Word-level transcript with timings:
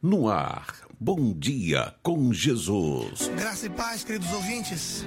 No 0.00 0.28
ar, 0.28 0.76
bom 1.00 1.36
dia 1.36 1.92
com 2.04 2.32
Jesus. 2.32 3.28
Graça 3.36 3.66
e 3.66 3.68
paz, 3.68 4.04
queridos 4.04 4.32
ouvintes. 4.32 5.04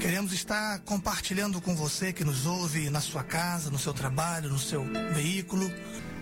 Queremos 0.00 0.32
estar 0.32 0.80
compartilhando 0.80 1.60
com 1.60 1.76
você 1.76 2.12
que 2.12 2.24
nos 2.24 2.44
ouve 2.44 2.90
na 2.90 3.00
sua 3.00 3.22
casa, 3.22 3.70
no 3.70 3.78
seu 3.78 3.94
trabalho, 3.94 4.50
no 4.50 4.58
seu 4.58 4.84
veículo. 5.14 5.70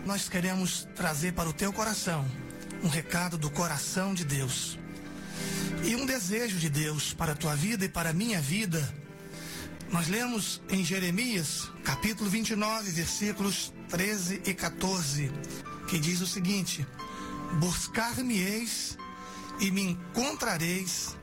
Nós 0.05 0.29
queremos 0.29 0.87
trazer 0.95 1.33
para 1.33 1.49
o 1.49 1.53
teu 1.55 1.73
coração 1.73 2.27
um 2.85 2.89
recado 2.89 3.39
do 3.39 3.49
coração 3.49 4.13
de 4.13 4.27
Deus 4.27 4.79
e 5.83 5.97
um 5.97 6.05
desejo 6.05 6.59
de 6.59 6.69
Deus 6.69 7.15
para 7.15 7.33
a 7.33 7.37
tua 7.37 7.57
vida 7.57 7.87
e 7.87 7.89
para 7.89 8.11
a 8.11 8.13
minha 8.13 8.39
vida. 8.39 8.87
Nós 9.91 10.09
lemos 10.09 10.61
em 10.69 10.85
Jeremias, 10.85 11.71
capítulo 11.83 12.29
29, 12.29 12.91
versículos 12.91 13.73
13 13.89 14.43
e 14.45 14.53
14, 14.53 15.33
que 15.89 15.99
diz 15.99 16.21
o 16.21 16.27
seguinte: 16.27 16.87
Buscar-me-eis 17.59 18.97
e 19.61 19.71
me 19.71 19.83
encontrareis 19.83 21.17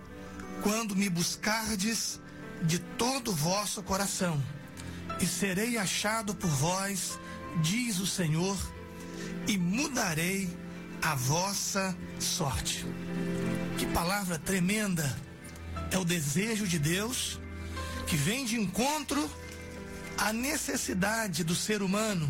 quando 0.62 0.96
me 0.96 1.10
buscardes 1.10 2.20
de 2.62 2.80
todo 2.80 3.32
o 3.32 3.36
vosso 3.36 3.82
coração, 3.82 4.42
e 5.20 5.26
serei 5.26 5.78
achado 5.78 6.36
por 6.36 6.50
vós, 6.50 7.18
diz 7.62 8.00
o 8.00 8.08
Senhor, 8.08 8.58
e 9.48 9.58
mudarei 9.58 10.50
a 11.02 11.16
vossa 11.16 11.96
sorte. 12.20 12.86
Que 13.78 13.86
palavra 13.88 14.38
tremenda! 14.38 15.18
É 15.92 15.98
o 15.98 16.06
desejo 16.06 16.68
de 16.68 16.78
Deus 16.78 17.40
que 18.06 18.16
vem 18.16 18.46
de 18.46 18.60
encontro 18.60 19.30
à 20.18 20.32
necessidade 20.32 21.44
do 21.44 21.56
ser 21.56 21.82
humano, 21.82 22.30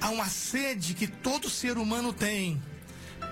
a 0.00 0.08
uma 0.08 0.28
sede 0.28 0.94
que 0.94 1.06
todo 1.06 1.48
ser 1.50 1.76
humano 1.76 2.12
tem 2.12 2.60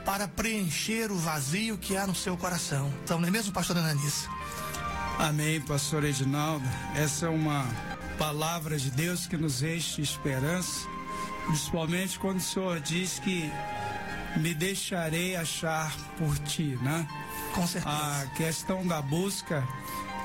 para 0.04 0.26
preencher 0.28 1.10
o 1.10 1.16
vazio 1.16 1.78
que 1.78 1.96
há 1.96 2.06
no 2.06 2.14
seu 2.14 2.36
coração. 2.36 2.92
Então, 3.04 3.20
não 3.20 3.28
é 3.28 3.30
mesmo, 3.30 3.52
pastor 3.52 3.76
Ananias? 3.76 4.28
Amém, 5.18 5.60
pastor 5.60 6.04
Edinaldo. 6.04 6.66
Essa 6.94 7.26
é 7.26 7.28
uma 7.28 7.64
palavra 8.18 8.78
de 8.78 8.90
Deus 8.90 9.26
que 9.26 9.36
nos 9.36 9.62
enche 9.62 9.96
de 9.96 10.02
esperança, 10.02 10.86
principalmente 11.46 12.18
quando 12.18 12.38
o 12.38 12.42
Senhor 12.42 12.80
diz 12.80 13.18
que 13.18 13.50
me 14.36 14.54
deixarei 14.54 15.36
achar 15.36 15.94
por 16.16 16.38
ti, 16.38 16.78
né? 16.82 17.06
Com 17.54 17.66
certeza. 17.66 17.94
A 17.94 18.26
questão 18.34 18.86
da 18.86 19.02
busca 19.02 19.66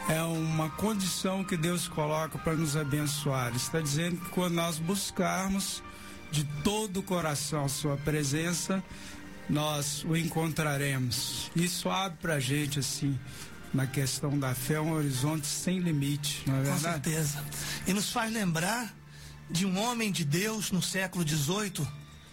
é 0.09 0.21
uma 0.23 0.69
condição 0.69 1.43
que 1.43 1.57
Deus 1.57 1.87
coloca 1.87 2.37
para 2.37 2.53
nos 2.53 2.77
abençoar. 2.77 3.53
Está 3.55 3.81
dizendo 3.81 4.17
que 4.17 4.29
quando 4.29 4.53
nós 4.53 4.79
buscarmos 4.79 5.83
de 6.31 6.43
todo 6.63 7.01
o 7.01 7.03
coração 7.03 7.65
a 7.65 7.69
sua 7.69 7.97
presença, 7.97 8.83
nós 9.49 10.03
o 10.03 10.15
encontraremos. 10.15 11.51
Isso 11.55 11.89
abre 11.89 12.17
para 12.21 12.35
a 12.35 12.39
gente, 12.39 12.79
assim, 12.79 13.17
na 13.73 13.87
questão 13.87 14.37
da 14.37 14.53
fé, 14.53 14.79
um 14.79 14.91
horizonte 14.91 15.47
sem 15.47 15.79
limite, 15.79 16.43
não 16.47 16.55
é 16.55 16.61
verdade? 16.63 16.83
Com 16.83 17.11
certeza. 17.11 17.43
E 17.85 17.93
nos 17.93 18.11
faz 18.11 18.31
lembrar 18.31 18.93
de 19.49 19.65
um 19.65 19.79
homem 19.79 20.11
de 20.11 20.25
Deus 20.25 20.71
no 20.71 20.81
século 20.81 21.27
XVIII, 21.27 21.87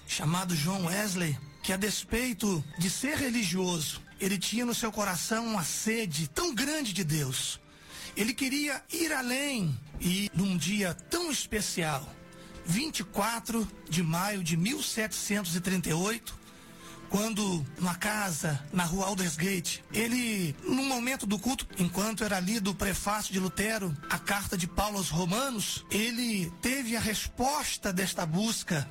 chamado 0.07 0.57
John 0.57 0.87
Wesley, 0.87 1.39
que 1.63 1.73
a 1.73 1.77
despeito 1.77 2.63
de 2.79 2.91
ser 2.91 3.17
religioso, 3.17 4.03
ele 4.21 4.39
tinha 4.39 4.67
no 4.67 4.75
seu 4.75 4.93
coração 4.93 5.47
uma 5.47 5.65
sede 5.65 6.29
tão 6.29 6.55
grande 6.55 6.93
de 6.93 7.05
Deus. 7.05 7.61
Ele 8.17 8.33
queria 8.33 8.83
ir 8.93 9.13
além 9.13 9.79
e 10.01 10.31
num 10.35 10.57
dia 10.57 10.95
tão 10.95 11.31
especial, 11.31 12.09
24 12.67 13.67
de 13.89 14.03
maio 14.03 14.43
de 14.43 14.57
1738, 14.57 16.39
quando 17.15 17.65
na 17.79 17.95
casa, 17.95 18.61
na 18.73 18.83
rua 18.83 19.07
Aldersgate, 19.07 19.85
ele, 19.93 20.53
no 20.65 20.83
momento 20.83 21.27
do 21.27 21.39
culto, 21.39 21.65
enquanto 21.79 22.25
era 22.25 22.41
lido 22.41 22.73
o 22.73 22.75
prefácio 22.75 23.33
de 23.33 23.39
Lutero, 23.39 23.97
a 24.11 24.19
carta 24.19 24.59
de 24.59 24.67
Paulo 24.67 24.99
aos 24.99 25.11
Romanos, 25.11 25.87
ele 25.93 26.53
teve 26.61 26.97
a 26.97 27.01
resposta 27.01 27.93
desta 27.93 28.27
busca. 28.27 28.91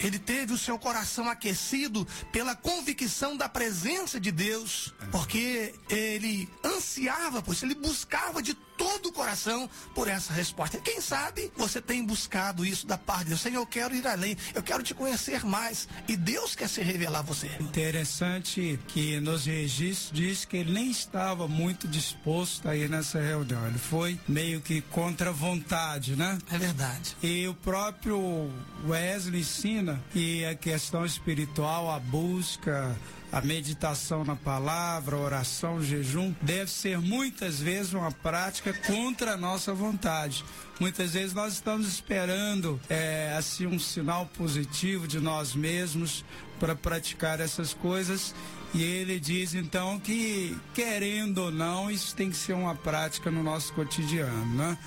Ele 0.00 0.18
teve 0.18 0.52
o 0.52 0.58
seu 0.58 0.80
coração 0.80 1.28
aquecido 1.28 2.04
pela 2.32 2.56
convicção 2.56 3.36
da 3.36 3.48
presença 3.48 4.18
de 4.18 4.32
Deus, 4.32 4.92
porque 5.12 5.72
ele 5.88 6.48
ansiava 6.64 7.40
por 7.40 7.54
isso, 7.54 7.64
ele 7.64 7.76
buscava 7.76 8.42
de 8.42 8.56
todo 8.80 9.10
o 9.10 9.12
coração 9.12 9.68
por 9.94 10.08
essa 10.08 10.32
resposta. 10.32 10.78
E 10.78 10.80
quem 10.80 11.02
sabe 11.02 11.52
você 11.54 11.82
tem 11.82 12.02
buscado 12.02 12.64
isso 12.64 12.86
da 12.86 12.96
parte 12.96 13.24
de 13.24 13.28
Deus. 13.30 13.42
Senhor, 13.42 13.60
eu 13.60 13.66
quero 13.66 13.94
ir 13.94 14.06
além, 14.06 14.34
eu 14.54 14.62
quero 14.62 14.82
te 14.82 14.94
conhecer 14.94 15.44
mais. 15.44 15.86
E 16.08 16.16
Deus 16.16 16.54
quer 16.54 16.66
se 16.66 16.80
revelar 16.80 17.18
a 17.18 17.22
você. 17.22 17.50
Interessante 17.60 18.80
que 18.88 19.20
nos 19.20 19.44
registros 19.44 20.10
diz 20.12 20.46
que 20.46 20.56
ele 20.56 20.72
nem 20.72 20.90
estava 20.90 21.46
muito 21.46 21.86
disposto 21.86 22.66
a 22.66 22.74
ir 22.74 22.88
nessa 22.88 23.20
reunião. 23.20 23.66
Ele 23.66 23.78
foi 23.78 24.18
meio 24.26 24.62
que 24.62 24.80
contra 24.80 25.28
a 25.28 25.32
vontade, 25.32 26.16
né? 26.16 26.38
É 26.50 26.56
verdade. 26.56 27.14
E 27.22 27.46
o 27.46 27.54
próprio 27.54 28.50
Wesley 28.88 29.40
ensina 29.40 30.02
que 30.10 30.42
a 30.46 30.54
questão 30.54 31.04
espiritual, 31.04 31.90
a 31.90 31.98
busca, 31.98 32.96
a 33.32 33.40
meditação 33.40 34.24
na 34.24 34.34
palavra, 34.34 35.16
a 35.16 35.20
oração, 35.20 35.76
o 35.76 35.84
jejum, 35.84 36.34
deve 36.42 36.70
ser 36.70 36.98
muitas 36.98 37.60
vezes 37.60 37.92
uma 37.92 38.10
prática 38.10 38.72
contra 38.72 39.34
a 39.34 39.36
nossa 39.36 39.72
vontade. 39.72 40.44
Muitas 40.80 41.12
vezes 41.12 41.32
nós 41.32 41.54
estamos 41.54 41.86
esperando 41.86 42.80
é, 42.88 43.34
assim 43.38 43.66
um 43.66 43.78
sinal 43.78 44.26
positivo 44.26 45.06
de 45.06 45.20
nós 45.20 45.54
mesmos 45.54 46.24
para 46.58 46.74
praticar 46.74 47.40
essas 47.40 47.72
coisas. 47.72 48.34
E 48.72 48.82
ele 48.82 49.18
diz 49.18 49.54
então 49.54 49.98
que, 49.98 50.56
querendo 50.74 51.38
ou 51.38 51.50
não, 51.50 51.90
isso 51.90 52.14
tem 52.14 52.30
que 52.30 52.36
ser 52.36 52.52
uma 52.52 52.74
prática 52.74 53.30
no 53.30 53.42
nosso 53.42 53.72
cotidiano, 53.72 54.54
né? 54.54 54.78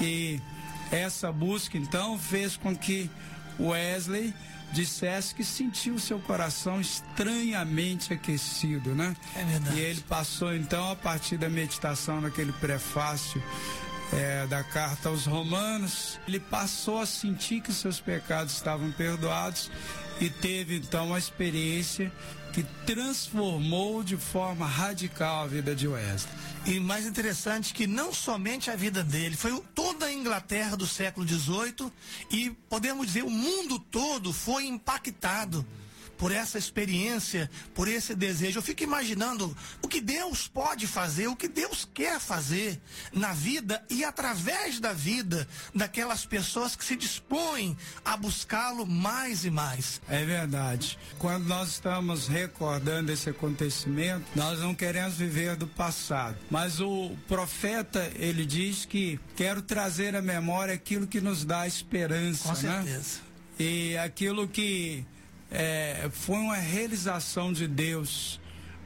E 0.00 0.40
essa 0.90 1.30
busca 1.30 1.76
então 1.76 2.18
fez 2.18 2.56
com 2.56 2.74
que 2.74 3.10
Wesley 3.58 4.34
dissesse 4.72 5.34
que 5.34 5.44
sentiu 5.44 5.98
seu 5.98 6.18
coração 6.20 6.80
estranhamente 6.80 8.12
aquecido, 8.12 8.94
né? 8.94 9.16
É 9.36 9.44
verdade. 9.44 9.76
E 9.76 9.80
ele 9.80 10.00
passou 10.02 10.54
então 10.54 10.90
a 10.90 10.96
partir 10.96 11.36
da 11.36 11.48
meditação 11.48 12.20
naquele 12.20 12.52
prefácio 12.52 13.42
é, 14.12 14.46
da 14.46 14.62
carta 14.62 15.08
aos 15.08 15.26
Romanos, 15.26 16.18
ele 16.26 16.40
passou 16.40 17.00
a 17.00 17.06
sentir 17.06 17.60
que 17.60 17.72
seus 17.72 18.00
pecados 18.00 18.54
estavam 18.54 18.90
perdoados 18.92 19.70
e 20.20 20.28
teve 20.28 20.76
então 20.76 21.06
uma 21.06 21.18
experiência 21.18 22.12
que 22.52 22.64
transformou 22.84 24.02
de 24.02 24.16
forma 24.16 24.66
radical 24.66 25.44
a 25.44 25.46
vida 25.46 25.74
de 25.74 25.86
Wesley. 25.86 26.34
E 26.66 26.80
mais 26.80 27.06
interessante 27.06 27.72
que 27.72 27.86
não 27.86 28.12
somente 28.12 28.70
a 28.70 28.76
vida 28.76 29.02
dele, 29.02 29.36
foi 29.36 29.52
Inglaterra 30.12 30.76
do 30.76 30.86
século 30.86 31.26
XVIII 31.26 31.90
e 32.30 32.50
podemos 32.68 33.06
dizer 33.06 33.24
o 33.24 33.30
mundo 33.30 33.78
todo 33.78 34.32
foi 34.32 34.66
impactado 34.66 35.64
por 36.20 36.30
essa 36.30 36.58
experiência, 36.58 37.50
por 37.74 37.88
esse 37.88 38.14
desejo. 38.14 38.58
Eu 38.58 38.62
fico 38.62 38.82
imaginando 38.82 39.56
o 39.82 39.88
que 39.88 40.02
Deus 40.02 40.46
pode 40.46 40.86
fazer, 40.86 41.28
o 41.28 41.34
que 41.34 41.48
Deus 41.48 41.88
quer 41.94 42.20
fazer 42.20 42.78
na 43.10 43.32
vida 43.32 43.82
e 43.88 44.04
através 44.04 44.78
da 44.78 44.92
vida 44.92 45.48
daquelas 45.74 46.26
pessoas 46.26 46.76
que 46.76 46.84
se 46.84 46.94
dispõem 46.94 47.74
a 48.04 48.18
buscá-lo 48.18 48.84
mais 48.86 49.46
e 49.46 49.50
mais. 49.50 49.98
É 50.10 50.22
verdade. 50.22 50.98
Quando 51.18 51.46
nós 51.46 51.70
estamos 51.70 52.28
recordando 52.28 53.10
esse 53.10 53.30
acontecimento, 53.30 54.26
nós 54.36 54.58
não 54.60 54.74
queremos 54.74 55.14
viver 55.14 55.56
do 55.56 55.66
passado. 55.66 56.36
Mas 56.50 56.80
o 56.80 57.16
profeta, 57.26 58.12
ele 58.14 58.44
diz 58.44 58.84
que 58.84 59.18
quero 59.34 59.62
trazer 59.62 60.14
à 60.14 60.20
memória 60.20 60.74
aquilo 60.74 61.06
que 61.06 61.18
nos 61.20 61.46
dá 61.46 61.66
esperança, 61.66 62.54
Com 62.54 62.60
né? 62.60 62.82
certeza. 62.84 63.20
E 63.58 63.96
aquilo 63.96 64.46
que 64.46 65.06
é, 65.50 66.08
foi 66.12 66.36
uma 66.36 66.56
realização 66.56 67.52
de 67.52 67.66
Deus 67.66 68.40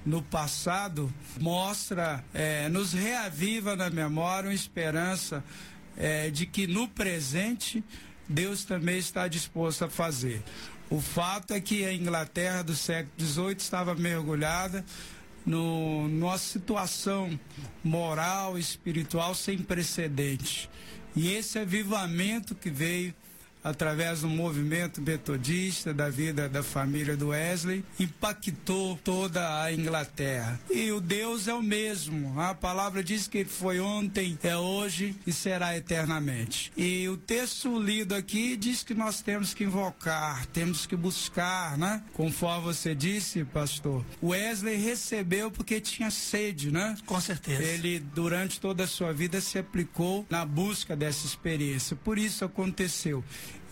no 0.05 0.22
passado, 0.22 1.12
mostra, 1.40 2.25
é, 2.32 2.69
nos 2.69 2.93
reaviva 2.93 3.75
na 3.75 3.88
memória 3.90 4.49
uma 4.49 4.55
esperança 4.55 5.43
é, 5.96 6.31
de 6.31 6.46
que 6.46 6.66
no 6.66 6.88
presente 6.88 7.82
Deus 8.28 8.64
também 8.64 8.99
está 8.99 9.28
disposto 9.28 9.84
a 9.84 9.88
fazer. 9.88 10.43
O 10.90 11.00
fato 11.00 11.55
é 11.55 11.61
que 11.61 11.84
a 11.84 11.93
Inglaterra 11.93 12.62
do 12.62 12.75
século 12.75 13.12
XVIII 13.19 13.56
estava 13.56 13.94
mergulhada 13.94 14.84
no, 15.44 16.08
numa 16.08 16.38
situação 16.38 17.38
moral 17.82 18.58
espiritual 18.58 19.34
sem 19.34 19.58
precedente. 19.58 20.69
E 21.16 21.32
esse 21.32 21.58
avivamento 21.58 22.55
que 22.55 22.70
veio 22.70 23.14
através 23.64 24.20
do 24.20 24.28
movimento 24.28 25.00
metodista 25.00 25.94
da 25.94 26.11
vida 26.11 26.49
da 26.49 26.62
família 26.62 27.16
do 27.16 27.28
Wesley, 27.28 27.82
impactou 27.99 28.99
toda 29.02 29.62
a 29.62 29.72
Inglaterra. 29.72 30.61
E 30.70 30.93
o 30.93 31.00
Deus 31.00 31.49
é 31.49 31.55
o 31.55 31.62
mesmo. 31.62 32.38
A 32.38 32.55
palavra 32.55 33.02
diz 33.02 33.26
que 33.26 33.44
foi 33.46 33.81
ontem, 33.81 34.38
é 34.43 34.55
hoje 34.55 35.16
e 35.26 35.32
será 35.32 35.76
eternamente. 35.76 36.70
E 36.76 37.08
o 37.08 37.16
texto 37.16 37.81
lido 37.81 38.14
aqui 38.14 38.56
diz 38.56 38.82
que 38.82 38.94
nós 38.94 39.22
temos 39.22 39.55
que 39.55 39.64
invocar, 39.64 40.44
temos 40.46 40.84
que 40.84 40.94
buscar, 40.94 41.78
né? 41.78 42.02
Conforme 42.12 42.64
você 42.64 42.94
disse, 42.94 43.44
pastor, 43.44 44.05
Wesley 44.22 44.76
recebeu 44.76 45.50
porque 45.50 45.81
tinha 45.81 46.11
sede, 46.11 46.70
né? 46.70 46.96
Com 47.06 47.20
certeza. 47.20 47.62
Ele, 47.62 47.99
durante 47.99 48.61
toda 48.61 48.84
a 48.84 48.87
sua 48.87 49.12
vida, 49.12 49.40
se 49.40 49.58
aplicou 49.58 50.26
na 50.28 50.44
busca 50.44 50.94
dessa 50.94 51.26
experiência. 51.26 51.96
Por 51.96 52.19
isso 52.19 52.44
aconteceu. 52.44 53.25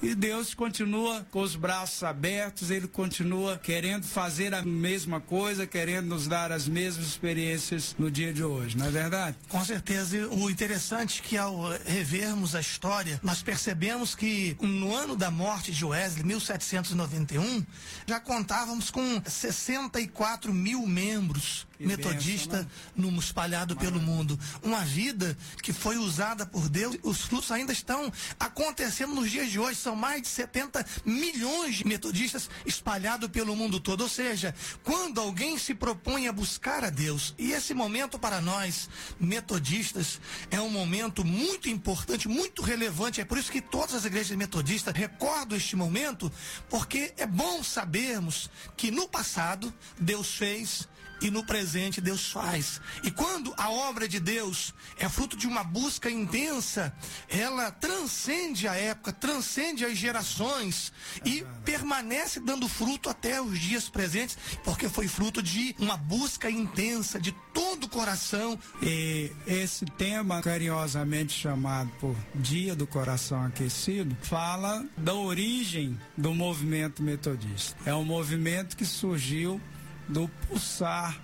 E 0.02 0.16
Deus 0.16 0.52
continua 0.52 1.24
com 1.30 1.40
os 1.42 1.54
braços 1.54 2.02
abertos, 2.02 2.72
Ele 2.72 2.88
continua 2.88 3.56
querendo 3.56 4.04
fazer 4.04 4.52
a 4.52 4.60
mesma 4.60 5.20
coisa, 5.20 5.64
querendo 5.64 6.08
nos 6.08 6.26
dar 6.26 6.50
as 6.50 6.66
mesmas 6.66 7.06
experiências 7.06 7.94
no 7.96 8.10
dia 8.10 8.32
de 8.32 8.42
hoje, 8.42 8.76
não 8.76 8.86
é 8.86 8.90
verdade? 8.90 9.36
Com 9.48 9.64
certeza. 9.64 10.16
E 10.16 10.24
o 10.24 10.50
interessante 10.50 11.22
é 11.24 11.28
que 11.28 11.36
ao 11.36 11.70
revermos 11.86 12.56
a 12.56 12.60
história, 12.60 13.20
nós 13.22 13.44
percebemos 13.44 14.16
que 14.16 14.56
no 14.60 14.92
ano 14.92 15.14
da 15.14 15.30
morte 15.30 15.70
de 15.70 15.84
Wesley, 15.84 16.24
1791, 16.24 17.64
já 18.04 18.18
contávamos 18.18 18.90
com 18.90 19.22
64 19.24 20.52
mil 20.52 20.84
membros 20.84 21.64
metodista 21.86 22.58
benção, 22.58 22.70
né? 22.96 23.10
no 23.10 23.18
espalhado 23.18 23.76
pelo 23.76 24.00
mundo. 24.00 24.38
Uma 24.62 24.84
vida 24.84 25.36
que 25.62 25.72
foi 25.72 25.96
usada 25.96 26.44
por 26.46 26.68
Deus. 26.68 26.96
Os 27.02 27.22
frutos 27.22 27.50
ainda 27.50 27.72
estão 27.72 28.12
acontecendo 28.38 29.14
nos 29.14 29.30
dias 29.30 29.50
de 29.50 29.58
hoje. 29.58 29.78
São 29.78 29.94
mais 29.96 30.22
de 30.22 30.28
70 30.28 30.84
milhões 31.04 31.76
de 31.76 31.86
metodistas 31.86 32.48
espalhados 32.66 33.28
pelo 33.28 33.56
mundo 33.56 33.80
todo. 33.80 34.02
Ou 34.02 34.08
seja, 34.08 34.54
quando 34.82 35.20
alguém 35.20 35.58
se 35.58 35.74
propõe 35.74 36.28
a 36.28 36.32
buscar 36.32 36.84
a 36.84 36.90
Deus, 36.90 37.34
e 37.38 37.52
esse 37.52 37.74
momento 37.74 38.18
para 38.18 38.40
nós, 38.40 38.88
metodistas, 39.18 40.20
é 40.50 40.60
um 40.60 40.70
momento 40.70 41.24
muito 41.24 41.68
importante, 41.68 42.28
muito 42.28 42.62
relevante. 42.62 43.20
É 43.20 43.24
por 43.24 43.38
isso 43.38 43.52
que 43.52 43.60
todas 43.60 43.94
as 43.94 44.04
igrejas 44.04 44.36
metodistas 44.36 44.94
recordam 44.94 45.56
este 45.56 45.76
momento, 45.76 46.30
porque 46.68 47.12
é 47.16 47.26
bom 47.26 47.62
sabermos 47.62 48.50
que 48.76 48.90
no 48.90 49.08
passado 49.08 49.72
Deus 49.98 50.34
fez 50.34 50.88
e 51.22 51.30
no 51.30 51.44
presente 51.44 52.00
Deus 52.00 52.30
faz. 52.30 52.80
E 53.02 53.10
quando 53.10 53.54
a 53.56 53.70
obra 53.70 54.08
de 54.08 54.18
Deus 54.18 54.74
é 54.98 55.08
fruto 55.08 55.36
de 55.36 55.46
uma 55.46 55.62
busca 55.62 56.10
intensa, 56.10 56.94
ela 57.28 57.70
transcende 57.70 58.66
a 58.66 58.74
época, 58.74 59.12
transcende 59.12 59.84
as 59.84 59.96
gerações 59.96 60.92
e 61.24 61.44
permanece 61.64 62.40
dando 62.40 62.68
fruto 62.68 63.08
até 63.08 63.40
os 63.40 63.58
dias 63.58 63.88
presentes, 63.88 64.36
porque 64.64 64.88
foi 64.88 65.06
fruto 65.06 65.42
de 65.42 65.74
uma 65.78 65.96
busca 65.96 66.50
intensa 66.50 67.20
de 67.20 67.32
todo 67.54 67.84
o 67.84 67.88
coração. 67.88 68.58
E 68.82 69.30
esse 69.46 69.84
tema, 69.84 70.42
carinhosamente 70.42 71.32
chamado 71.38 71.90
por 72.00 72.16
Dia 72.34 72.74
do 72.74 72.86
Coração 72.86 73.44
Aquecido, 73.44 74.16
fala 74.22 74.84
da 74.96 75.14
origem 75.14 75.98
do 76.16 76.34
movimento 76.34 77.02
metodista. 77.02 77.76
É 77.86 77.94
um 77.94 78.04
movimento 78.04 78.76
que 78.76 78.84
surgiu 78.84 79.60
do 80.08 80.28
pulsar 80.28 81.20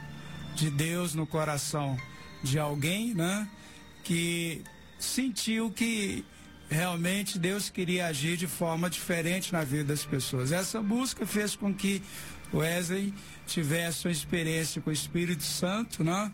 de 0.55 0.71
Deus 0.71 1.15
no 1.15 1.27
coração 1.27 1.97
de 2.43 2.59
alguém, 2.59 3.15
né? 3.15 3.49
Que 4.05 4.63
sentiu 4.99 5.71
que 5.71 6.25
realmente 6.69 7.39
Deus 7.39 7.71
queria 7.71 8.07
agir 8.07 8.37
de 8.37 8.47
forma 8.47 8.91
diferente 8.91 9.53
na 9.53 9.65
vida 9.65 9.85
das 9.85 10.05
pessoas. 10.05 10.53
Essa 10.53 10.83
busca 10.83 11.27
fez 11.27 11.57
com 11.57 11.75
que 11.75 12.03
Wesley 12.53 13.15
tivesse 13.47 14.07
uma 14.07 14.13
experiência 14.13 14.81
com 14.81 14.91
o 14.91 14.93
Espírito 14.93 15.43
Santo, 15.43 16.03
né? 16.03 16.31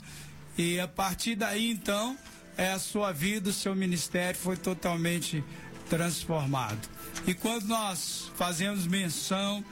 E 0.56 0.78
a 0.78 0.86
partir 0.86 1.34
daí, 1.34 1.70
então, 1.70 2.16
é, 2.56 2.72
a 2.72 2.78
sua 2.78 3.12
vida, 3.12 3.50
o 3.50 3.52
seu 3.52 3.74
ministério 3.74 4.38
foi 4.38 4.56
totalmente 4.56 5.42
transformado. 5.88 6.88
E 7.26 7.34
quando 7.34 7.66
nós 7.66 8.30
fazemos 8.36 8.86
menção 8.86 9.64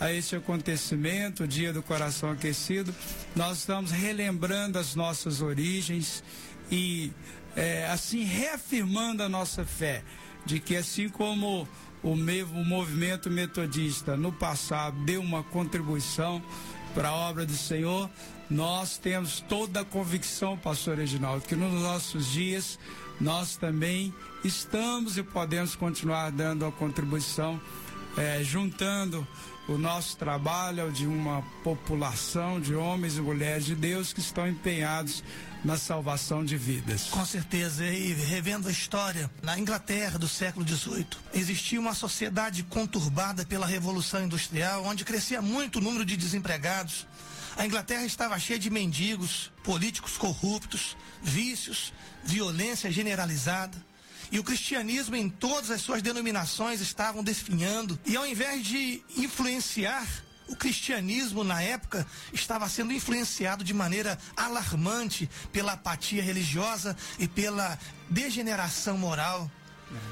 a 0.00 0.10
esse 0.10 0.34
acontecimento, 0.34 1.44
o 1.44 1.46
Dia 1.46 1.74
do 1.74 1.82
Coração 1.82 2.32
Aquecido, 2.32 2.94
nós 3.36 3.58
estamos 3.58 3.90
relembrando 3.90 4.78
as 4.78 4.94
nossas 4.94 5.42
origens 5.42 6.24
e 6.72 7.12
é, 7.54 7.86
assim 7.86 8.24
reafirmando 8.24 9.22
a 9.22 9.28
nossa 9.28 9.64
fé 9.64 10.02
de 10.46 10.58
que 10.58 10.74
assim 10.74 11.08
como 11.10 11.68
o, 12.02 12.12
o 12.12 12.64
movimento 12.64 13.30
metodista 13.30 14.16
no 14.16 14.32
passado 14.32 14.98
deu 15.04 15.20
uma 15.20 15.42
contribuição 15.42 16.42
para 16.94 17.08
a 17.08 17.14
obra 17.14 17.44
do 17.44 17.52
Senhor, 17.52 18.10
nós 18.48 18.96
temos 18.96 19.40
toda 19.48 19.80
a 19.80 19.84
convicção, 19.84 20.56
pastor 20.56 20.96
Reginaldo, 20.96 21.46
que 21.46 21.54
nos 21.54 21.72
nossos 21.82 22.26
dias 22.26 22.78
nós 23.20 23.56
também 23.56 24.14
estamos 24.42 25.18
e 25.18 25.22
podemos 25.22 25.76
continuar 25.76 26.30
dando 26.30 26.64
a 26.64 26.72
contribuição, 26.72 27.60
é, 28.20 28.44
juntando 28.44 29.26
o 29.66 29.78
nosso 29.78 30.16
trabalho 30.16 30.92
de 30.92 31.06
uma 31.06 31.42
população 31.64 32.60
de 32.60 32.74
homens 32.74 33.16
e 33.16 33.20
mulheres 33.20 33.64
de 33.64 33.74
Deus 33.74 34.12
que 34.12 34.20
estão 34.20 34.46
empenhados 34.46 35.24
na 35.64 35.78
salvação 35.78 36.44
de 36.44 36.56
vidas. 36.56 37.04
Com 37.04 37.24
certeza, 37.24 37.86
e 37.86 38.12
revendo 38.12 38.68
a 38.68 38.70
história, 38.70 39.30
na 39.42 39.58
Inglaterra 39.58 40.18
do 40.18 40.28
século 40.28 40.66
XVIII, 40.66 41.06
existia 41.32 41.80
uma 41.80 41.94
sociedade 41.94 42.62
conturbada 42.64 43.44
pela 43.46 43.66
Revolução 43.66 44.24
Industrial, 44.24 44.84
onde 44.84 45.04
crescia 45.04 45.40
muito 45.40 45.78
o 45.78 45.82
número 45.82 46.04
de 46.04 46.16
desempregados. 46.16 47.06
A 47.56 47.64
Inglaterra 47.64 48.04
estava 48.04 48.38
cheia 48.38 48.58
de 48.58 48.70
mendigos, 48.70 49.50
políticos 49.62 50.16
corruptos, 50.16 50.96
vícios, 51.22 51.92
violência 52.24 52.90
generalizada. 52.90 53.89
E 54.30 54.38
o 54.38 54.44
cristianismo 54.44 55.16
em 55.16 55.28
todas 55.28 55.70
as 55.70 55.80
suas 55.80 56.02
denominações 56.02 56.80
estavam 56.80 57.22
definhando. 57.22 57.98
E 58.06 58.16
ao 58.16 58.26
invés 58.26 58.64
de 58.64 59.02
influenciar, 59.16 60.06
o 60.48 60.56
cristianismo 60.56 61.44
na 61.44 61.62
época 61.62 62.06
estava 62.32 62.68
sendo 62.68 62.92
influenciado 62.92 63.62
de 63.62 63.72
maneira 63.72 64.18
alarmante 64.36 65.30
pela 65.52 65.72
apatia 65.72 66.22
religiosa 66.22 66.96
e 67.18 67.28
pela 67.28 67.78
degeneração 68.08 68.98
moral. 68.98 69.50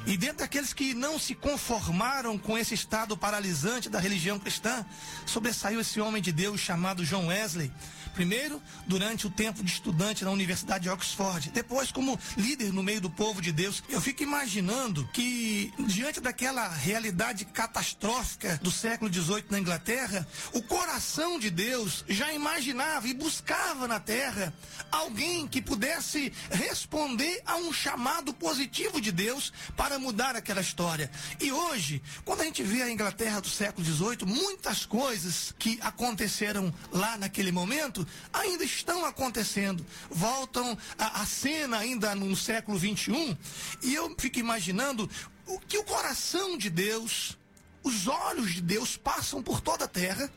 E 0.06 0.16
dentro 0.16 0.38
daqueles 0.38 0.72
que 0.72 0.94
não 0.94 1.18
se 1.18 1.34
conformaram 1.34 2.38
com 2.38 2.56
esse 2.56 2.74
estado 2.74 3.16
paralisante 3.16 3.88
da 3.88 3.98
religião 3.98 4.38
cristã, 4.38 4.84
sobressaiu 5.26 5.80
esse 5.80 6.00
homem 6.00 6.22
de 6.22 6.32
Deus 6.32 6.60
chamado 6.60 7.04
John 7.04 7.26
Wesley, 7.26 7.72
Primeiro, 8.18 8.60
durante 8.84 9.28
o 9.28 9.30
tempo 9.30 9.62
de 9.62 9.70
estudante 9.70 10.24
na 10.24 10.32
Universidade 10.32 10.82
de 10.82 10.90
Oxford. 10.90 11.50
Depois, 11.50 11.92
como 11.92 12.18
líder 12.36 12.72
no 12.72 12.82
meio 12.82 13.00
do 13.00 13.08
povo 13.08 13.40
de 13.40 13.52
Deus. 13.52 13.80
Eu 13.88 14.00
fico 14.00 14.24
imaginando 14.24 15.08
que, 15.12 15.72
diante 15.86 16.20
daquela 16.20 16.66
realidade 16.66 17.44
catastrófica 17.44 18.58
do 18.60 18.72
século 18.72 19.12
XVIII 19.12 19.44
na 19.50 19.60
Inglaterra, 19.60 20.26
o 20.52 20.60
coração 20.60 21.38
de 21.38 21.48
Deus 21.48 22.04
já 22.08 22.32
imaginava 22.32 23.06
e 23.06 23.14
buscava 23.14 23.86
na 23.86 24.00
terra 24.00 24.52
alguém 24.90 25.46
que 25.46 25.62
pudesse 25.62 26.32
responder 26.50 27.40
a 27.46 27.54
um 27.54 27.72
chamado 27.72 28.34
positivo 28.34 29.00
de 29.00 29.12
Deus 29.12 29.52
para 29.76 29.98
mudar 29.98 30.36
aquela 30.36 30.60
história. 30.60 31.10
E 31.40 31.52
hoje, 31.52 32.02
quando 32.24 32.40
a 32.40 32.44
gente 32.44 32.62
vê 32.62 32.82
a 32.82 32.90
Inglaterra 32.90 33.40
do 33.40 33.48
século 33.48 33.84
XVIII, 33.84 34.26
muitas 34.26 34.84
coisas 34.86 35.54
que 35.58 35.78
aconteceram 35.80 36.72
lá 36.92 37.16
naquele 37.16 37.52
momento 37.52 38.06
ainda 38.32 38.64
estão 38.64 39.04
acontecendo. 39.04 39.84
Voltam 40.10 40.76
à 40.98 41.24
cena 41.26 41.78
ainda 41.78 42.14
no 42.14 42.36
século 42.36 42.78
21. 42.78 43.36
E 43.82 43.94
eu 43.94 44.14
fico 44.18 44.38
imaginando 44.38 45.08
o 45.46 45.58
que 45.58 45.78
o 45.78 45.84
coração 45.84 46.56
de 46.58 46.70
Deus, 46.70 47.36
os 47.82 48.06
olhos 48.06 48.54
de 48.54 48.60
Deus 48.60 48.96
passam 48.96 49.42
por 49.42 49.60
toda 49.60 49.86
a 49.86 49.88
terra, 49.88 50.30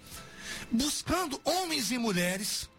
buscando 0.72 1.40
homens 1.44 1.92
e 1.92 1.98
mulheres 1.98 2.71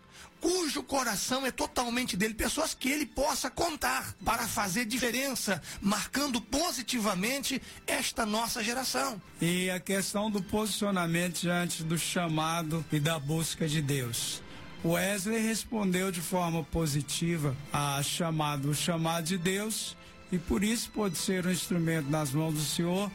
cujo 0.42 0.82
coração 0.82 1.46
é 1.46 1.52
totalmente 1.52 2.16
dele, 2.16 2.34
pessoas 2.34 2.74
que 2.74 2.90
ele 2.90 3.06
possa 3.06 3.48
contar 3.48 4.12
para 4.24 4.48
fazer 4.48 4.84
diferença, 4.84 5.62
marcando 5.80 6.40
positivamente 6.40 7.62
esta 7.86 8.26
nossa 8.26 8.62
geração. 8.62 9.22
E 9.40 9.70
a 9.70 9.78
questão 9.78 10.28
do 10.28 10.42
posicionamento 10.42 11.40
diante 11.40 11.84
do 11.84 11.96
chamado 11.96 12.84
e 12.90 12.98
da 12.98 13.20
busca 13.20 13.68
de 13.68 13.80
Deus. 13.80 14.42
Wesley 14.84 15.40
respondeu 15.40 16.10
de 16.10 16.20
forma 16.20 16.64
positiva 16.64 17.56
a 17.72 18.02
chamado, 18.02 18.70
o 18.70 18.74
chamado 18.74 19.26
de 19.26 19.38
Deus, 19.38 19.96
e 20.32 20.38
por 20.38 20.64
isso 20.64 20.90
pode 20.90 21.16
ser 21.18 21.46
um 21.46 21.52
instrumento 21.52 22.10
nas 22.10 22.32
mãos 22.32 22.54
do 22.54 22.64
Senhor. 22.64 23.08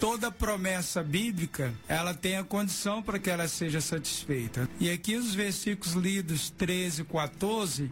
Toda 0.00 0.30
promessa 0.30 1.02
bíblica, 1.02 1.74
ela 1.88 2.14
tem 2.14 2.36
a 2.36 2.44
condição 2.44 3.02
para 3.02 3.18
que 3.18 3.28
ela 3.28 3.48
seja 3.48 3.80
satisfeita. 3.80 4.68
E 4.78 4.90
aqui 4.90 5.16
os 5.16 5.34
versículos 5.34 5.94
lidos 5.94 6.50
13 6.50 7.02
e 7.02 7.04
14 7.04 7.90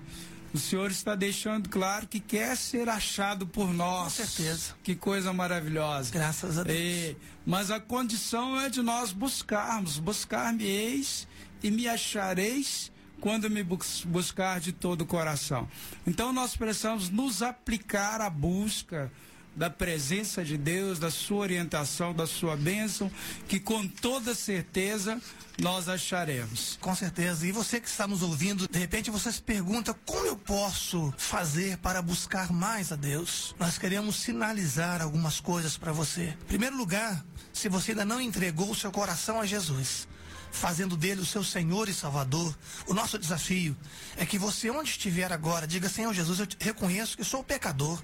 o 0.57 0.59
Senhor 0.59 0.91
está 0.91 1.15
deixando 1.15 1.69
claro 1.69 2.07
que 2.07 2.19
quer 2.19 2.57
ser 2.57 2.89
achado 2.89 3.47
por 3.47 3.75
nós. 3.75 4.17
Com 4.17 4.25
certeza. 4.25 4.75
Que 4.83 4.95
coisa 4.95 5.31
maravilhosa. 5.31 6.11
Graças 6.11 6.59
a 6.59 6.63
Deus. 6.63 6.79
E, 6.79 7.17
mas 7.45 7.71
a 7.71 7.79
condição 7.79 8.59
é 8.59 8.71
de 8.71 8.81
nós 8.81 9.13
buscarmos. 9.13 9.99
Buscar-me-eis 9.99 11.29
e 11.63 11.71
me 11.71 11.87
achareis 11.87 12.91
quando 13.21 13.51
me 13.51 13.63
buscar 13.63 14.59
de 14.59 14.73
todo 14.73 15.03
o 15.03 15.07
coração. 15.07 15.69
Então 16.07 16.33
nós 16.33 16.57
precisamos 16.57 17.11
nos 17.11 17.43
aplicar 17.43 18.23
à 18.23 18.31
busca 18.31 19.13
da 19.57 19.71
presença 19.71 20.45
de 20.45 20.57
Deus, 20.57 20.99
da 20.99 21.11
sua 21.11 21.39
orientação, 21.39 22.13
da 22.13 22.27
sua 22.27 22.57
bênção, 22.57 23.11
que 23.49 23.59
com 23.59 23.89
toda 23.89 24.35
certeza 24.35 25.21
nós 25.59 25.89
acharemos. 25.89 26.77
Com 26.81 26.95
certeza. 26.95 27.47
E 27.47 27.53
você 27.53 27.81
que 27.81 27.89
está 27.89 28.07
nos 28.07 28.23
ouvindo, 28.23 28.69
de 28.69 28.79
repente 28.79 29.11
você 29.11 29.33
se 29.33 29.41
pergunta 29.41 29.95
como 30.05 30.27
eu 30.27 30.37
posso 30.37 31.13
fazer 31.17 31.79
para 31.79 32.03
buscar 32.03 32.53
mais 32.53 32.93
a 32.93 32.97
Deus? 32.97 33.55
Nós 33.59 33.79
queremos 33.79 34.17
sinalizar 34.17 35.01
algumas 35.01 35.41
coisas 35.41 35.79
para 35.79 35.93
você. 35.93 36.37
Em 36.43 36.47
primeiro 36.47 36.77
lugar, 36.77 37.25
se 37.53 37.69
você 37.69 37.93
ainda 37.93 38.05
não 38.05 38.21
entregou 38.21 38.71
o 38.71 38.75
seu 38.75 38.93
coração 38.93 39.41
a 39.41 39.47
Jesus, 39.47 40.07
fazendo 40.51 40.97
dele 40.97 41.21
o 41.21 41.27
seu 41.27 41.45
Senhor 41.45 41.89
e 41.89 41.95
Salvador. 41.95 42.57
O 42.87 42.95
nosso 42.95 43.19
desafio 43.19 43.77
é 44.17 44.25
que 44.25 44.39
você, 44.39 44.71
onde 44.71 44.91
estiver 44.91 45.33
agora, 45.33 45.67
diga: 45.67 45.89
Senhor 45.89 46.13
Jesus, 46.13 46.41
eu 46.41 46.47
reconheço 46.61 47.17
que 47.17 47.25
sou 47.25 47.43
pecador 47.43 48.03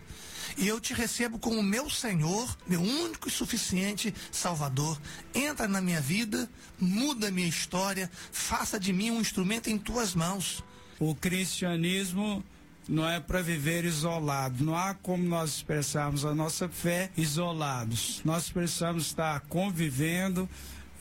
e 0.57 0.69
eu 0.69 0.81
te 0.81 0.93
recebo 0.93 1.39
como 1.39 1.63
meu 1.63 1.89
Senhor, 1.89 2.57
meu 2.67 2.81
único 2.81 3.29
e 3.29 3.31
suficiente 3.31 4.15
Salvador. 4.31 5.01
Entra 5.35 5.67
na 5.67 5.81
minha 5.81 6.01
vida, 6.01 6.49
muda 6.79 7.29
a 7.29 7.31
minha 7.31 7.49
história, 7.49 8.11
faça 8.31 8.79
de 8.79 8.93
mim 8.93 9.11
um 9.11 9.21
instrumento 9.21 9.69
em 9.69 9.79
tuas 9.79 10.15
mãos. 10.15 10.63
O 10.99 11.15
cristianismo 11.15 12.45
não 12.89 13.09
é 13.09 13.21
para 13.21 13.43
viver 13.43 13.85
isolado. 13.85 14.65
Não 14.65 14.77
há 14.77 14.95
como 14.95 15.25
nós 15.25 15.57
expressarmos 15.57 16.25
a 16.25 16.35
nossa 16.35 16.69
fé 16.69 17.11
isolados. 17.17 18.21
Nós 18.25 18.51
precisamos 18.51 19.07
estar 19.07 19.41
convivendo 19.41 20.49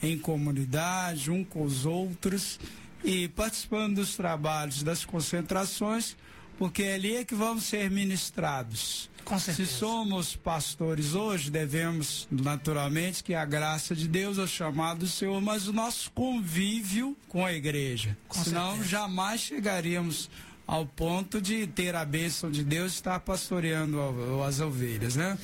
em 0.02 0.18
comunidade, 0.18 1.30
um 1.30 1.44
com 1.44 1.62
os 1.62 1.86
outros 1.86 2.58
e 3.04 3.28
participando 3.28 3.96
dos 3.96 4.16
trabalhos, 4.16 4.82
das 4.82 5.04
concentrações, 5.04 6.16
porque 6.58 6.82
é 6.82 6.94
ali 6.94 7.16
é 7.16 7.24
que 7.24 7.34
vamos 7.34 7.64
ser 7.64 7.90
ministrados. 7.90 9.10
Se 9.38 9.66
somos 9.66 10.34
pastores 10.34 11.14
hoje, 11.14 11.50
devemos 11.50 12.26
naturalmente 12.30 13.22
que 13.22 13.34
a 13.34 13.44
graça 13.44 13.94
de 13.94 14.08
Deus 14.08 14.36
é 14.36 14.46
chamado 14.46 15.00
do 15.00 15.08
Senhor, 15.08 15.40
mas 15.40 15.68
o 15.68 15.72
nosso 15.72 16.10
convívio 16.10 17.16
com 17.28 17.46
a 17.46 17.52
igreja. 17.52 18.16
Com 18.28 18.42
Senão 18.42 18.70
certeza. 18.72 18.88
jamais 18.88 19.40
chegaríamos 19.40 20.28
ao 20.66 20.84
ponto 20.84 21.40
de 21.40 21.66
ter 21.66 21.94
a 21.94 22.04
bênção 22.04 22.50
de 22.50 22.64
Deus 22.64 22.92
e 22.92 22.96
estar 22.96 23.20
pastoreando 23.20 24.42
as 24.46 24.60
ovelhas, 24.60 25.16
né? 25.16 25.38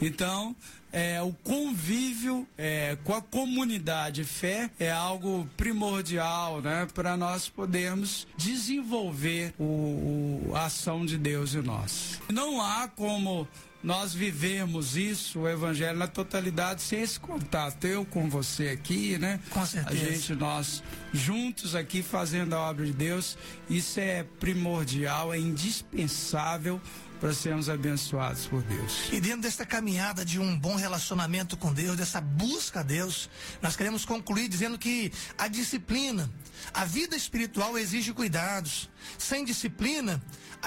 Então, 0.00 0.54
é, 0.92 1.20
o 1.22 1.32
convívio 1.44 2.46
é, 2.56 2.96
com 3.04 3.14
a 3.14 3.20
comunidade 3.20 4.24
fé 4.24 4.70
é 4.78 4.90
algo 4.90 5.48
primordial 5.56 6.60
né, 6.60 6.86
para 6.94 7.16
nós 7.16 7.48
podermos 7.48 8.26
desenvolver 8.36 9.54
o, 9.58 9.64
o, 9.64 10.52
a 10.54 10.66
ação 10.66 11.04
de 11.04 11.18
Deus 11.18 11.54
em 11.54 11.62
nós. 11.62 12.20
Não 12.30 12.60
há 12.60 12.88
como 12.88 13.46
nós 13.82 14.12
vivemos 14.12 14.96
isso, 14.96 15.40
o 15.40 15.48
evangelho 15.48 15.96
na 15.96 16.08
totalidade, 16.08 16.82
sem 16.82 17.00
esse 17.00 17.18
contato. 17.18 17.86
Eu 17.86 18.04
com 18.04 18.28
você 18.28 18.68
aqui, 18.70 19.16
né? 19.18 19.38
Com 19.50 19.64
certeza. 19.64 20.02
A 20.02 20.10
gente, 20.10 20.34
nós 20.34 20.82
juntos 21.12 21.74
aqui 21.74 22.02
fazendo 22.02 22.54
a 22.54 22.58
obra 22.58 22.84
de 22.84 22.92
Deus, 22.92 23.38
isso 23.70 24.00
é 24.00 24.24
primordial, 24.40 25.32
é 25.32 25.38
indispensável 25.38 26.80
para 27.20 27.32
sermos 27.32 27.68
abençoados 27.68 28.46
por 28.46 28.62
Deus. 28.62 29.08
E 29.12 29.20
dentro 29.20 29.42
desta 29.42 29.66
caminhada 29.66 30.24
de 30.24 30.38
um 30.38 30.58
bom 30.58 30.76
relacionamento 30.76 31.56
com 31.56 31.72
Deus, 31.72 31.96
dessa 31.96 32.20
busca 32.20 32.80
a 32.80 32.82
Deus, 32.82 33.28
nós 33.60 33.76
queremos 33.76 34.04
concluir 34.04 34.48
dizendo 34.48 34.78
que 34.78 35.12
a 35.36 35.48
disciplina, 35.48 36.30
a 36.72 36.84
vida 36.84 37.16
espiritual 37.16 37.76
exige 37.78 38.12
cuidados. 38.12 38.88
Sem 39.16 39.44
disciplina 39.44 40.22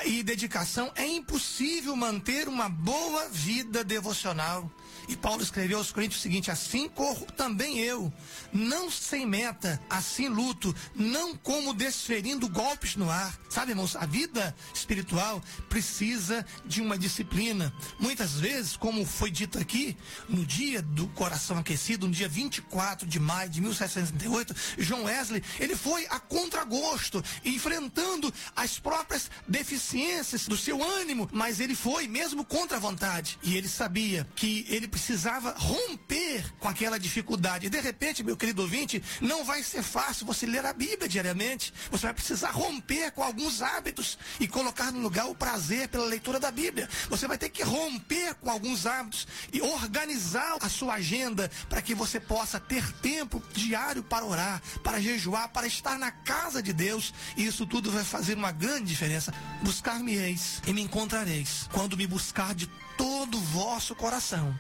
e 0.06 0.24
dedicação 0.24 0.92
é 0.96 1.06
impossível 1.06 1.96
manter 1.96 2.48
uma 2.48 2.70
boa 2.70 3.30
vida 3.30 3.84
devocional. 3.84 4.70
E 5.08 5.16
Paulo 5.16 5.42
escreveu 5.42 5.78
aos 5.78 5.92
Coríntios 5.92 6.20
o 6.20 6.24
seguinte: 6.24 6.52
assim 6.52 6.88
corro 6.88 7.26
também 7.38 7.80
eu, 7.80 8.12
não 8.52 8.90
sem 8.90 9.26
meta, 9.26 9.82
assim 9.90 10.28
luto, 10.28 10.76
não 10.96 11.36
como 11.36 11.74
desferindo 11.74 12.48
golpes 12.50 12.96
no 12.96 13.10
ar. 13.10 13.38
Sabe, 13.50 13.72
irmãos, 13.72 13.96
a 13.96 14.06
vida 14.06 14.56
espiritual 14.74 15.42
precisa 15.70 16.46
de 16.66 16.82
uma 16.82 16.98
disciplina. 16.98 17.74
Muitas 18.00 18.34
vezes, 18.34 18.78
como 18.78 19.06
foi 19.06 19.32
dito 19.32 19.58
aqui, 19.58 19.98
no 20.30 20.46
dia 20.46 20.82
do 20.82 21.08
coração 21.10 21.58
aquecido, 21.58 22.08
no 22.08 22.14
dia 22.14 22.30
24 22.30 23.08
de 23.08 23.20
maio 23.20 23.50
de 23.50 23.62
1768, 23.62 24.56
João 24.78 25.04
Wesley, 25.04 25.44
ele 25.60 25.76
foi 25.76 26.06
a 26.10 26.20
contragosto, 26.20 27.24
enfrentando 27.44 28.34
as 28.56 28.80
próprias 28.80 29.30
deficiências 29.48 30.48
do 30.48 30.58
seu 30.58 30.82
ânimo, 30.84 31.30
mas 31.32 31.60
ele 31.60 31.76
foi 31.76 32.08
mesmo 32.08 32.46
contra 32.46 32.78
a 32.78 32.80
vontade. 32.80 33.38
E 33.44 33.58
ele 33.58 33.68
sabia 33.68 34.28
que 34.36 34.66
ele 34.70 34.88
precisava 34.92 35.56
romper 35.58 36.44
com 36.60 36.68
aquela 36.68 37.00
dificuldade. 37.00 37.70
De 37.70 37.80
repente, 37.80 38.24
meu 38.24 38.36
querido 38.36 38.62
ouvinte, 38.62 39.02
não 39.22 39.46
vai 39.46 39.64
ser 39.64 39.82
fácil 39.82 40.26
você 40.26 40.46
ler 40.46 40.66
a 40.66 40.74
Bíblia 40.74 41.08
diariamente. 41.08 41.74
Você 41.90 42.06
vai 42.06 42.14
precisar 42.14 42.52
romper 42.52 43.12
com 43.12 43.24
alguns 43.24 43.62
hábitos 43.62 44.20
e 44.40 44.48
colocar 44.48 44.92
no 44.92 45.00
lugar 45.00 45.28
o 45.28 45.34
prazer 45.34 45.88
pela 45.88 46.06
leitura 46.06 46.40
da 46.40 46.52
Bíblia. 46.52 46.90
Você 47.10 47.28
vai 47.28 47.38
ter 47.38 47.50
que 47.50 47.64
romper 47.64 48.36
com 48.36 48.50
alguns 48.50 48.86
hábitos 48.86 49.28
e 49.54 49.62
organizar 49.62 50.58
a 50.60 50.68
sua 50.68 50.96
agenda 50.96 51.50
para 51.70 51.82
que 51.82 51.96
você 51.96 52.20
possa 52.20 52.60
ter 52.60 52.86
tempo 52.98 53.42
diário 53.54 54.04
para 54.04 54.26
orar, 54.26 54.62
para 54.84 55.00
jejuar, 55.00 55.50
para 55.50 55.66
estar 55.66 55.98
na 55.98 56.12
casa 56.12 56.62
de 56.62 56.74
Deus. 56.74 57.14
E 57.38 57.46
isso 57.46 57.66
tudo 57.66 57.90
vai 57.92 58.04
fazer 58.04 58.36
uma 58.36 58.52
grande 58.52 58.86
diferença. 58.86 59.34
Buscar-me-eis 59.64 60.62
e 60.68 60.74
me 60.74 60.82
encontrareis 60.82 61.70
quando 61.72 61.96
me 61.96 62.06
buscar 62.06 62.54
de 62.54 62.70
todo 63.02 63.36
o 63.36 63.42
vosso 63.42 63.96
coração 63.96 64.56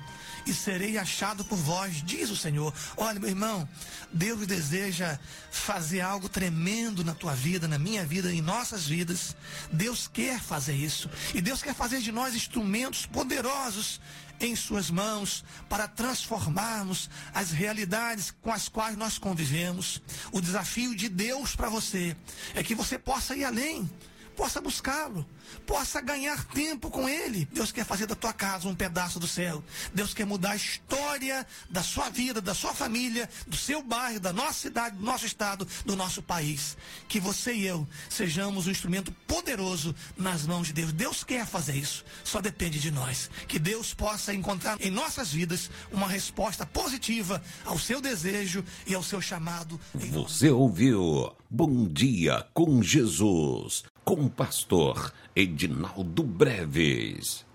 e 0.47 0.51
serei 0.51 0.97
achado 0.97 1.45
por 1.45 1.59
vós, 1.59 2.01
diz 2.03 2.31
o 2.31 2.35
Senhor. 2.35 2.73
Olha, 2.97 3.19
meu 3.19 3.29
irmão, 3.29 3.69
Deus 4.11 4.47
deseja 4.47 5.19
fazer 5.51 6.01
algo 6.01 6.27
tremendo 6.27 7.03
na 7.03 7.13
tua 7.13 7.35
vida, 7.35 7.67
na 7.67 7.77
minha 7.77 8.03
vida, 8.03 8.33
em 8.33 8.41
nossas 8.41 8.87
vidas. 8.87 9.35
Deus 9.71 10.09
quer 10.11 10.39
fazer 10.39 10.73
isso. 10.73 11.07
E 11.35 11.39
Deus 11.39 11.61
quer 11.61 11.75
fazer 11.75 11.99
de 11.99 12.11
nós 12.11 12.33
instrumentos 12.33 13.05
poderosos 13.05 14.01
em 14.39 14.55
suas 14.55 14.89
mãos 14.89 15.45
para 15.69 15.87
transformarmos 15.87 17.11
as 17.35 17.51
realidades 17.51 18.33
com 18.41 18.51
as 18.51 18.67
quais 18.67 18.97
nós 18.97 19.19
convivemos. 19.19 20.01
O 20.31 20.41
desafio 20.41 20.95
de 20.95 21.07
Deus 21.07 21.55
para 21.55 21.69
você 21.69 22.17
é 22.55 22.63
que 22.63 22.73
você 22.73 22.97
possa 22.97 23.35
ir 23.35 23.45
além 23.45 23.87
possa 24.35 24.61
buscá-lo, 24.61 25.25
possa 25.65 26.01
ganhar 26.01 26.43
tempo 26.45 26.89
com 26.89 27.07
ele. 27.07 27.47
Deus 27.51 27.71
quer 27.71 27.85
fazer 27.85 28.05
da 28.05 28.15
tua 28.15 28.33
casa 28.33 28.67
um 28.67 28.75
pedaço 28.75 29.19
do 29.19 29.27
céu. 29.27 29.63
Deus 29.93 30.13
quer 30.13 30.25
mudar 30.25 30.51
a 30.51 30.55
história 30.55 31.45
da 31.69 31.83
sua 31.83 32.09
vida, 32.09 32.41
da 32.41 32.53
sua 32.53 32.73
família, 32.73 33.29
do 33.47 33.55
seu 33.55 33.83
bairro, 33.83 34.19
da 34.19 34.33
nossa 34.33 34.53
cidade, 34.53 34.95
do 34.95 35.03
nosso 35.03 35.25
estado, 35.25 35.67
do 35.85 35.95
nosso 35.95 36.21
país. 36.21 36.77
Que 37.07 37.19
você 37.19 37.53
e 37.53 37.65
eu 37.65 37.87
sejamos 38.09 38.67
um 38.67 38.71
instrumento 38.71 39.11
poderoso 39.27 39.95
nas 40.17 40.45
mãos 40.45 40.67
de 40.67 40.73
Deus. 40.73 40.93
Deus 40.93 41.23
quer 41.23 41.45
fazer 41.45 41.75
isso, 41.75 42.03
só 42.23 42.41
depende 42.41 42.79
de 42.79 42.91
nós. 42.91 43.29
Que 43.47 43.59
Deus 43.59 43.93
possa 43.93 44.33
encontrar 44.33 44.77
em 44.81 44.89
nossas 44.89 45.31
vidas 45.31 45.69
uma 45.91 46.07
resposta 46.07 46.65
positiva 46.65 47.41
ao 47.65 47.77
seu 47.77 48.01
desejo 48.01 48.63
e 48.85 48.95
ao 48.95 49.03
seu 49.03 49.21
chamado. 49.21 49.79
Você 49.93 50.49
ouviu 50.49 51.35
Bom 51.49 51.87
Dia 51.87 52.47
com 52.53 52.81
Jesus 52.81 53.83
com 54.03 54.25
o 54.25 54.29
pastor 54.29 55.13
Edinaldo 55.35 56.23
Breves. 56.23 57.45